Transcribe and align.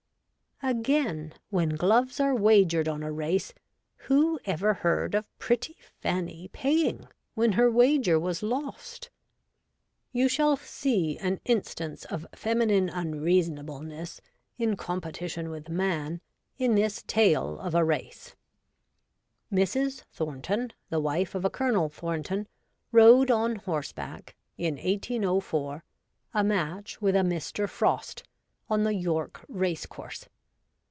Again, 0.63 1.33
when 1.49 1.69
gloves 1.69 2.19
are 2.19 2.35
wagered 2.35 2.87
on 2.87 3.01
a 3.01 3.11
race, 3.11 3.51
who 3.97 4.39
ever 4.45 4.75
heard 4.75 5.15
of 5.15 5.27
pretty 5.39 5.75
Fanny 6.01 6.49
paying 6.53 7.07
when 7.33 7.53
her 7.53 7.71
wager 7.71 8.19
was 8.19 8.43
lost? 8.43 9.09
You 10.11 10.29
shall 10.29 10.55
see 10.57 11.17
an 11.17 11.39
instance 11.45 12.05
of 12.05 12.27
feminine 12.35 12.89
unreasonableness 12.89 14.21
in 14.59 14.77
competition 14.77 15.49
with 15.49 15.67
man 15.67 16.21
in 16.59 16.75
this 16.75 17.01
tale 17.07 17.59
of 17.59 17.73
a 17.73 17.83
race:— 17.83 18.35
Mrs. 19.51 20.03
Thornton, 20.13 20.73
the 20.91 20.99
wife 20.99 21.33
of 21.33 21.43
a 21.43 21.49
Colonel 21.49 21.89
Thornton, 21.89 22.47
rode 22.91 23.31
on 23.31 23.55
horseback, 23.55 24.35
in 24.59 24.75
1 24.75 24.83
804, 25.03 25.83
a 26.35 26.43
match 26.43 27.01
with 27.01 27.15
a 27.15 27.19
Mr. 27.21 27.67
Frost, 27.67 28.21
on 28.69 28.83
the 28.83 28.93
York 28.93 29.43
racecourse. 29.47 30.29